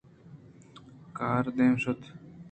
[1.17, 2.13] کاردام شتگ